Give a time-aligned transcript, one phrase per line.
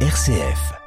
[0.00, 0.85] RCF.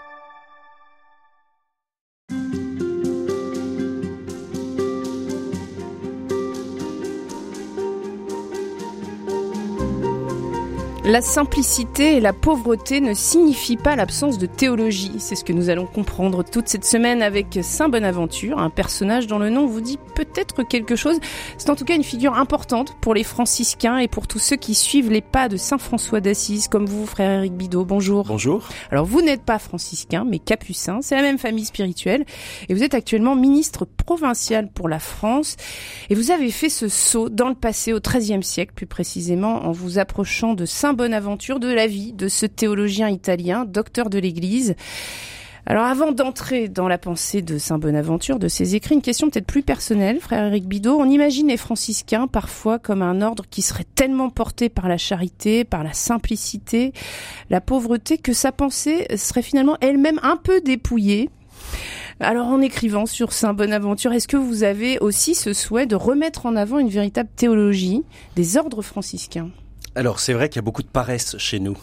[11.09, 15.13] La simplicité et la pauvreté ne signifient pas l'absence de théologie.
[15.17, 19.39] C'est ce que nous allons comprendre toute cette semaine avec Saint Bonaventure, un personnage dont
[19.39, 21.17] le nom vous dit peut-être quelque chose.
[21.57, 24.75] C'est en tout cas une figure importante pour les franciscains et pour tous ceux qui
[24.75, 27.85] suivent les pas de Saint François d'Assise, comme vous, frère Éric Bidot.
[27.85, 28.25] Bonjour.
[28.25, 28.69] Bonjour.
[28.91, 30.99] Alors vous n'êtes pas franciscain, mais capucin.
[31.01, 32.23] C'est la même famille spirituelle.
[32.67, 35.55] Et vous êtes actuellement ministre provincial pour la France.
[36.11, 39.71] Et vous avez fait ce saut dans le passé, au XIIIe siècle, plus précisément, en
[39.71, 44.75] vous approchant de Saint Bonaventure, de la vie de ce théologien italien, docteur de l'Église.
[45.65, 49.47] Alors avant d'entrer dans la pensée de Saint Bonaventure, de ses écrits, une question peut-être
[49.47, 50.99] plus personnelle, frère Éric Bidot.
[50.99, 55.63] On imagine les franciscains parfois comme un ordre qui serait tellement porté par la charité,
[55.63, 56.91] par la simplicité,
[57.49, 61.29] la pauvreté, que sa pensée serait finalement elle-même un peu dépouillée.
[62.19, 66.45] Alors en écrivant sur Saint Bonaventure, est-ce que vous avez aussi ce souhait de remettre
[66.45, 68.03] en avant une véritable théologie
[68.35, 69.49] des ordres franciscains?
[69.95, 71.77] Alors c'est vrai qu'il y a beaucoup de paresse chez nous.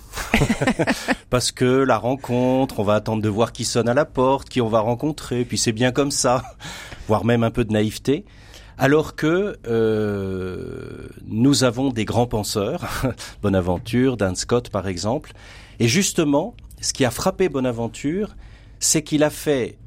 [1.30, 4.60] Parce que la rencontre, on va attendre de voir qui sonne à la porte, qui
[4.60, 6.42] on va rencontrer, puis c'est bien comme ça,
[7.08, 8.24] voire même un peu de naïveté.
[8.78, 12.84] Alors que euh, nous avons des grands penseurs,
[13.42, 15.32] Bonaventure, Dan Scott par exemple,
[15.80, 18.36] et justement, ce qui a frappé Bonaventure,
[18.78, 19.78] c'est qu'il a fait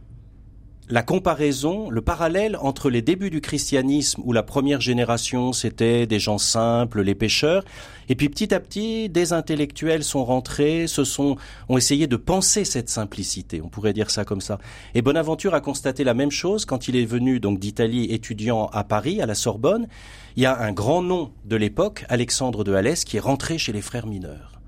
[0.90, 6.20] la comparaison, le parallèle entre les débuts du christianisme où la première génération c'était des
[6.20, 7.64] gens simples, les pêcheurs,
[8.10, 11.38] et puis petit à petit des intellectuels sont rentrés, se sont
[11.70, 14.58] ont essayé de penser cette simplicité, on pourrait dire ça comme ça.
[14.96, 18.84] Et Bonaventure a constaté la même chose quand il est venu donc d'Italie étudiant à
[18.84, 19.88] Paris à la Sorbonne.
[20.36, 23.74] Il y a un grand nom de l'époque, Alexandre de Alès, qui est rentré chez
[23.74, 24.59] les frères mineurs.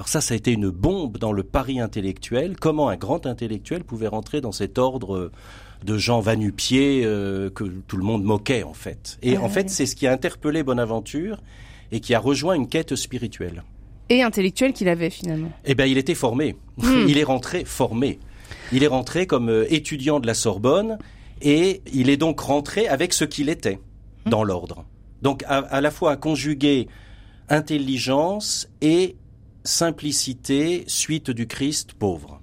[0.00, 2.56] Alors ça, ça a été une bombe dans le Paris intellectuel.
[2.58, 5.30] Comment un grand intellectuel pouvait rentrer dans cet ordre
[5.84, 9.18] de gens vanupiers euh, que tout le monde moquait en fait?
[9.20, 11.42] Et en fait, c'est ce qui a interpellé Bonaventure
[11.92, 13.62] et qui a rejoint une quête spirituelle.
[14.08, 15.52] Et intellectuelle qu'il avait finalement.
[15.66, 16.56] Eh bien, il était formé.
[16.78, 17.04] Hmm.
[17.06, 18.20] il est rentré formé.
[18.72, 20.96] Il est rentré comme euh, étudiant de la Sorbonne
[21.42, 23.78] et il est donc rentré avec ce qu'il était
[24.24, 24.30] hmm.
[24.30, 24.86] dans l'ordre.
[25.20, 26.88] Donc à, à la fois conjuguer
[27.50, 29.16] intelligence et
[29.70, 32.40] simplicité, suite du Christ pauvre.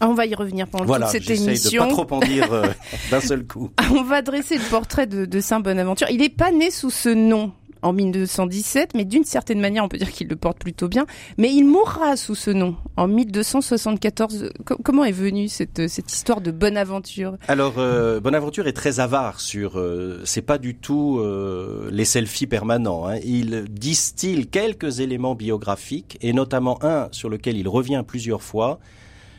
[0.00, 1.84] On va y revenir pendant voilà, toute cette émission.
[1.84, 2.66] de pas trop en dire euh,
[3.10, 3.70] d'un seul coup.
[3.90, 6.08] On va dresser le portrait de, de Saint Bonaventure.
[6.10, 7.52] Il n'est pas né sous ce nom
[7.86, 11.06] en 1217, mais d'une certaine manière, on peut dire qu'il le porte plutôt bien.
[11.38, 14.50] Mais il mourra sous ce nom en 1274.
[14.82, 17.36] comment est venue cette, cette histoire de Bonaventure?
[17.48, 19.78] Alors, euh, Bonaventure est très avare sur.
[19.78, 23.06] Euh, c'est pas du tout euh, les selfies permanents.
[23.06, 23.18] Hein.
[23.24, 28.80] Il distille quelques éléments biographiques et notamment un sur lequel il revient plusieurs fois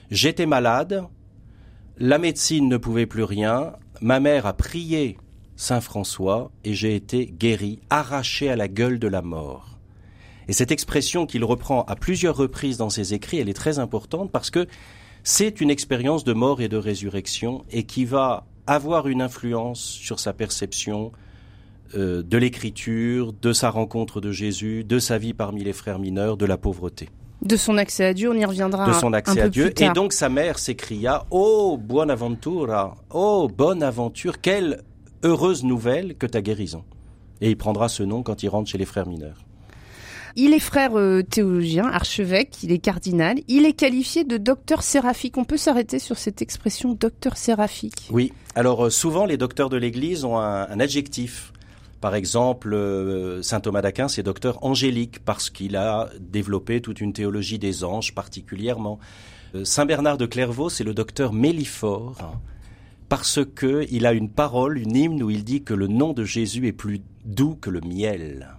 [0.09, 1.03] J'étais malade,
[1.97, 5.17] la médecine ne pouvait plus rien, ma mère a prié
[5.57, 9.77] Saint François et j'ai été guéri, arraché à la gueule de la mort.
[10.47, 14.31] Et cette expression qu'il reprend à plusieurs reprises dans ses écrits, elle est très importante
[14.31, 14.67] parce que
[15.23, 20.19] c'est une expérience de mort et de résurrection et qui va avoir une influence sur
[20.19, 21.11] sa perception
[21.95, 26.37] euh, de l'écriture, de sa rencontre de Jésus, de sa vie parmi les frères mineurs,
[26.37, 27.09] de la pauvreté.
[27.41, 28.87] De son accès à Dieu, on y reviendra.
[28.87, 29.65] De son accès un à Dieu.
[29.65, 29.91] plus tard.
[29.91, 34.83] Et donc sa mère s'écria Oh, Buonaventura, oh, bonne aventure, quelle
[35.23, 36.83] heureuse nouvelle que ta guérison.
[37.41, 39.43] Et il prendra ce nom quand il rentre chez les frères mineurs.
[40.39, 45.35] Il est frère euh, théologien, archevêque, il est cardinal, il est qualifié de docteur séraphique.
[45.35, 48.07] On peut s'arrêter sur cette expression docteur séraphique?
[48.11, 51.53] Oui, alors euh, souvent les docteurs de l'Église ont un, un adjectif.
[52.01, 57.13] Par exemple, euh, saint Thomas d'Aquin, c'est docteur angélique parce qu'il a développé toute une
[57.13, 58.99] théologie des anges particulièrement.
[59.63, 62.15] Saint Bernard de Clairvaux, c'est le docteur méliphore
[63.09, 66.23] parce que il a une parole, une hymne où il dit que le nom de
[66.23, 68.49] Jésus est plus doux que le miel.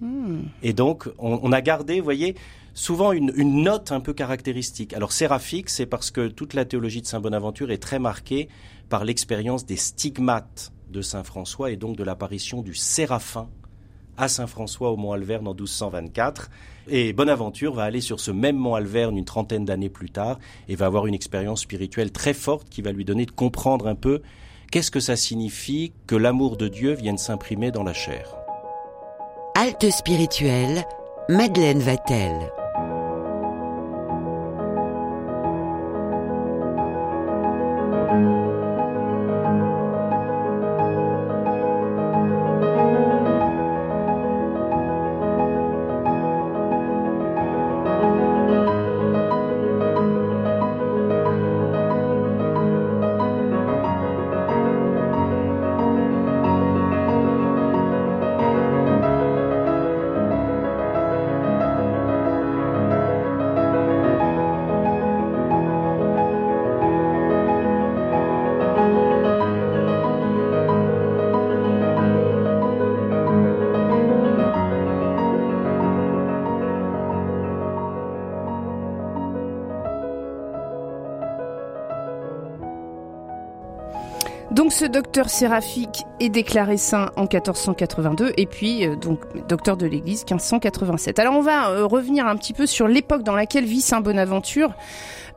[0.00, 0.42] Hmm.
[0.62, 2.34] Et donc, on, on a gardé, vous voyez,
[2.74, 4.94] souvent une, une note un peu caractéristique.
[4.94, 8.48] Alors, séraphique, c'est parce que toute la théologie de Saint Bonaventure est très marquée
[8.88, 13.48] par l'expérience des stigmates de Saint François et donc de l'apparition du séraphin
[14.20, 16.50] à Saint François au Mont Alverne en 1224.
[16.88, 20.38] Et Bonaventure va aller sur ce même Mont Alverne une trentaine d'années plus tard
[20.68, 23.94] et va avoir une expérience spirituelle très forte qui va lui donner de comprendre un
[23.94, 24.22] peu
[24.70, 28.36] qu'est-ce que ça signifie que l'amour de Dieu vienne s'imprimer dans la chair.
[29.56, 30.84] Halte spirituelle,
[31.28, 32.50] Madeleine Vatel.
[84.70, 89.18] Donc ce docteur séraphique est déclaré saint en 1482 et puis euh, donc
[89.48, 91.18] docteur de l'Église 1587.
[91.18, 94.72] Alors on va euh, revenir un petit peu sur l'époque dans laquelle vit Saint Bonaventure.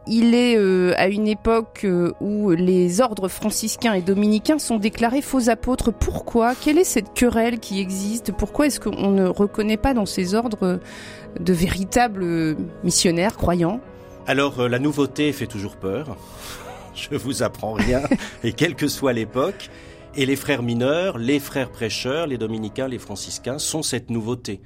[0.06, 1.84] Il est euh, à une époque
[2.22, 5.92] où les ordres franciscains et dominicains sont déclarés faux apôtres.
[5.92, 6.54] Pourquoi?
[6.54, 8.34] Quelle est cette querelle qui existe?
[8.34, 10.80] Pourquoi est-ce qu'on ne reconnaît pas dans ces ordres
[11.40, 13.80] de véritables missionnaires croyants?
[14.28, 16.18] Alors la nouveauté fait toujours peur.
[17.12, 18.02] je vous apprends rien,
[18.44, 19.70] et quelle que soit l'époque.
[20.16, 24.62] Et les frères mineurs, les frères prêcheurs, les dominicains, les franciscains sont cette nouveauté.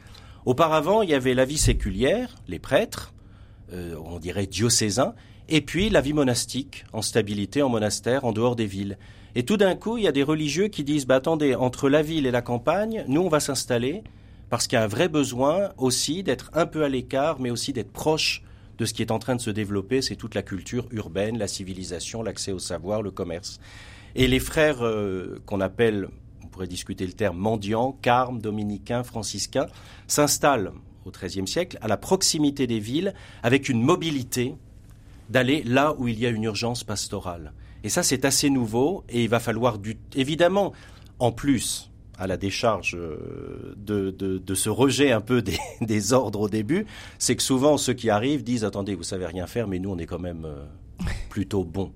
[0.45, 3.13] Auparavant, il y avait la vie séculière, les prêtres,
[3.73, 5.13] euh, on dirait diocésains,
[5.47, 8.97] et puis la vie monastique, en stabilité, en monastère, en dehors des villes.
[9.35, 12.01] Et tout d'un coup, il y a des religieux qui disent, bah attendez, entre la
[12.01, 14.03] ville et la campagne, nous on va s'installer,
[14.49, 17.71] parce qu'il y a un vrai besoin aussi d'être un peu à l'écart, mais aussi
[17.71, 18.43] d'être proche
[18.77, 21.47] de ce qui est en train de se développer, c'est toute la culture urbaine, la
[21.47, 23.59] civilisation, l'accès au savoir, le commerce.
[24.15, 26.07] Et les frères euh, qu'on appelle,
[26.43, 29.67] on pourrait discuter le terme, mendiants, carmes, dominicains, franciscains,
[30.07, 30.71] s'installent
[31.05, 33.13] au XIIIe siècle à la proximité des villes
[33.43, 34.55] avec une mobilité
[35.29, 37.53] d'aller là où il y a une urgence pastorale.
[37.83, 39.97] Et ça, c'est assez nouveau et il va falloir du...
[40.15, 40.73] Évidemment,
[41.19, 45.43] en plus, à la décharge euh, de, de, ce rejet un peu
[45.81, 46.85] des, ordres au début,
[47.19, 49.97] c'est que souvent ceux qui arrivent disent attendez, vous savez rien faire, mais nous on
[49.97, 50.63] est quand même euh,
[51.29, 51.91] plutôt bons.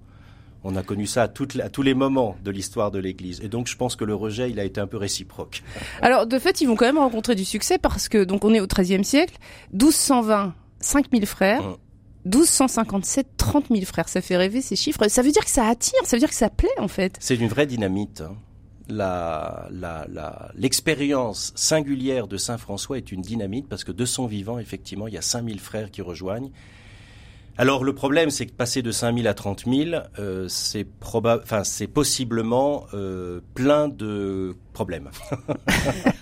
[0.64, 3.42] On a connu ça à, à tous les moments de l'histoire de l'Église.
[3.42, 5.64] Et donc, je pense que le rejet, il a été un peu réciproque.
[6.04, 8.60] Alors, de fait, ils vont quand même rencontrer du succès parce que, donc, on est
[8.60, 9.38] au XIIIe siècle,
[9.74, 11.78] 1220, 5000 frères.
[12.26, 15.08] 1257, 30 000 frères, ça fait rêver ces chiffres.
[15.08, 17.18] Ça veut dire que ça attire, ça veut dire que ça plaît en fait.
[17.20, 18.22] C'est une vraie dynamite.
[18.22, 18.36] Hein
[20.56, 25.14] l'expérience singulière de Saint François est une dynamite parce que de son vivant, effectivement, il
[25.14, 26.52] y a 5000 frères qui rejoignent.
[27.58, 31.88] Alors le problème, c'est que passer de 5000 à 30 000, euh, c'est enfin c'est
[31.88, 35.10] possiblement euh, plein de problèmes.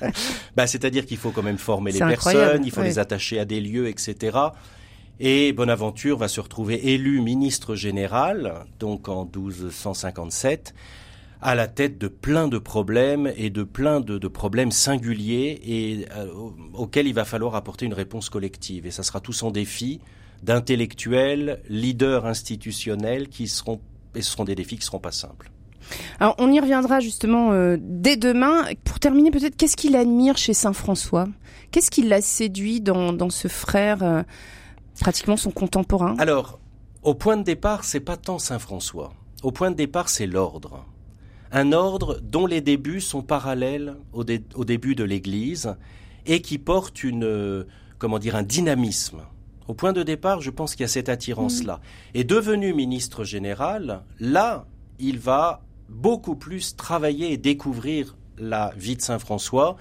[0.55, 3.61] bah, c'est-à-dire qu'il faut quand même former les personnes, il faut les attacher à des
[3.61, 4.37] lieux, etc.
[5.19, 10.73] Et Bonaventure va se retrouver élu ministre général, donc en 1257
[11.41, 16.27] à la tête de plein de problèmes et de plein de, problèmes singuliers et euh,
[16.73, 18.85] auxquels il va falloir apporter une réponse collective.
[18.85, 20.01] Et ça sera tout son défi
[20.43, 23.79] d'intellectuels, leaders institutionnels qui seront,
[24.15, 25.51] et ce seront des défis qui seront pas simples.
[26.19, 28.65] Alors on y reviendra justement euh, dès demain.
[28.83, 31.27] Pour terminer, peut-être, qu'est-ce qu'il admire chez Saint François
[31.71, 34.23] Qu'est-ce qui l'a séduit dans, dans ce frère, euh,
[34.99, 36.15] pratiquement son contemporain?
[36.19, 36.59] Alors,
[37.03, 39.13] au point de départ, c'est pas tant Saint François.
[39.41, 40.85] Au point de départ, c'est l'ordre
[41.51, 45.75] un ordre dont les débuts sont parallèles au, début de l'Église
[46.25, 47.65] et qui porte une,
[47.97, 49.21] comment dire, un dynamisme.
[49.67, 51.75] Au point de départ, je pense qu'il y a cette attirance-là.
[51.75, 52.17] Mm.
[52.17, 54.65] Et devenu ministre général, là,
[54.99, 59.75] il va beaucoup plus travailler et découvrir la vie de Saint François,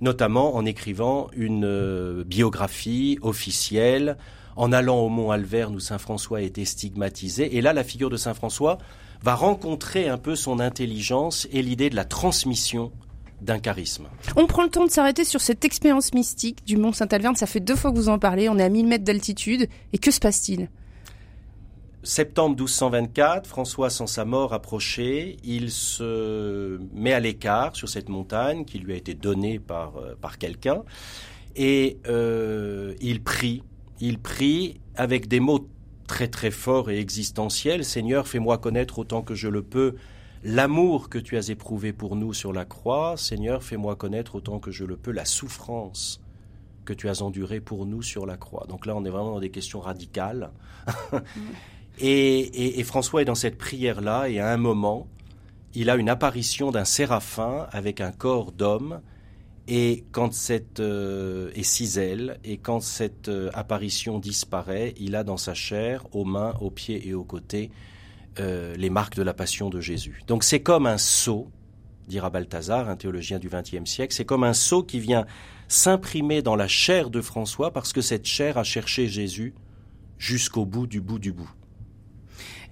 [0.00, 4.16] notamment en écrivant une euh, biographie officielle,
[4.56, 7.56] en allant au mont Alverne où Saint François a été stigmatisé.
[7.56, 8.78] Et là, la figure de Saint François
[9.22, 12.92] va rencontrer un peu son intelligence et l'idée de la transmission
[13.40, 14.06] d'un charisme.
[14.36, 17.36] On prend le temps de s'arrêter sur cette expérience mystique du Mont Saint-Alverne.
[17.36, 18.48] Ça fait deux fois que vous en parlez.
[18.48, 19.68] On est à 1000 mètres d'altitude.
[19.92, 20.68] Et que se passe-t-il?
[22.04, 28.64] Septembre 1224, François, sans sa mort approchée, il se met à l'écart sur cette montagne
[28.64, 30.82] qui lui a été donnée par, euh, par quelqu'un.
[31.54, 33.62] Et euh, il prie.
[34.04, 35.68] Il prie avec des mots
[36.08, 37.84] très très fort et existentiel.
[37.84, 39.94] Seigneur, fais-moi connaître autant que je le peux
[40.42, 43.16] l'amour que tu as éprouvé pour nous sur la croix.
[43.16, 46.20] Seigneur, fais-moi connaître autant que je le peux la souffrance
[46.84, 48.66] que tu as endurée pour nous sur la croix.
[48.68, 50.50] Donc là, on est vraiment dans des questions radicales.
[52.00, 55.06] et, et François est dans cette prière-là, et à un moment,
[55.74, 59.00] il a une apparition d'un séraphin avec un corps d'homme
[59.68, 65.36] et quand cette euh, et cisèle et quand cette euh, apparition disparaît, il a dans
[65.36, 67.70] sa chair, aux mains, aux pieds et aux côtés,
[68.40, 70.22] euh, les marques de la passion de Jésus.
[70.26, 71.48] Donc c'est comme un sceau,
[72.08, 75.26] dira Balthazar, un théologien du XXe siècle, c'est comme un sceau qui vient
[75.68, 79.54] s'imprimer dans la chair de François parce que cette chair a cherché Jésus
[80.18, 81.50] jusqu'au bout du bout du bout.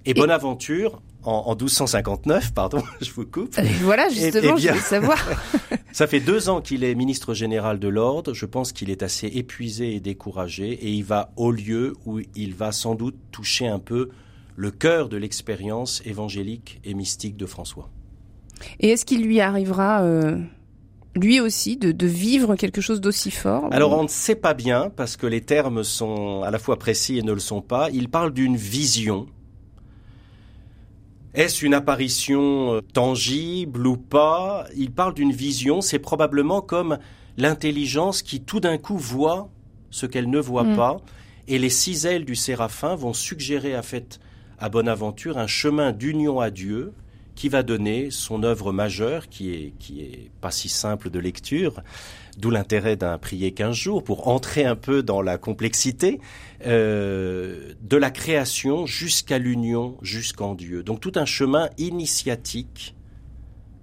[0.07, 3.55] Et, Bonaventure, en, 1259, pardon, je vous coupe.
[3.83, 5.19] voilà, justement, je voulais savoir.
[5.93, 8.35] ça fait deux ans qu'il est ministre général de l'ordre.
[8.35, 12.55] Je pense qu'il est assez épuisé et découragé, et il va au lieu où il
[12.55, 14.11] va sans doute toucher un peu
[14.57, 17.89] le cœur de l'expérience évangélique et mystique de François.
[18.79, 20.39] Et est-ce qu'il lui arrivera, euh,
[21.15, 24.91] lui aussi, de, de, vivre quelque chose d'aussi fort Alors on ne sait pas bien,
[24.95, 27.89] parce que les termes sont à la fois précis et ne le sont pas.
[27.91, 29.27] Il parle d'une vision
[31.35, 34.67] Est-ce une apparition euh, tangible ou pas?
[34.77, 36.99] Il parle d'une vision, c'est probablement comme
[37.37, 39.49] l'intelligence qui tout d'un coup voit
[39.91, 40.77] ce qu'elle ne voit mm.
[40.77, 40.97] pas,
[41.47, 44.21] et les six ailes du séraphin vont suggérer à fait
[44.59, 46.93] à Bonaventure un chemin d'union à Dieu
[47.41, 51.83] qui va donner son œuvre majeure, qui est, qui est pas si simple de lecture,
[52.37, 56.21] d'où l'intérêt d'un prier quinze jours pour entrer un peu dans la complexité
[56.67, 60.83] euh, de la création jusqu'à l'union, jusqu'en Dieu.
[60.83, 62.95] Donc tout un chemin initiatique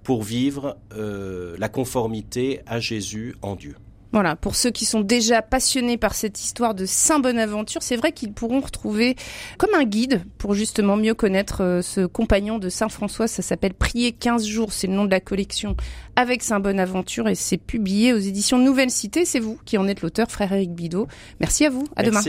[0.04, 3.74] pour vivre euh, la conformité à Jésus en Dieu.
[4.12, 8.12] Voilà, pour ceux qui sont déjà passionnés par cette histoire de Saint Bonaventure, c'est vrai
[8.12, 9.16] qu'ils pourront retrouver
[9.58, 13.28] comme un guide pour justement mieux connaître euh, ce compagnon de Saint François.
[13.28, 15.76] Ça s'appelle Prier 15 jours, c'est le nom de la collection
[16.16, 19.24] avec Saint Bonaventure et c'est publié aux éditions Nouvelle Cité.
[19.24, 21.06] C'est vous qui en êtes l'auteur, frère Éric Bidot.
[21.40, 22.22] Merci à vous, à demain.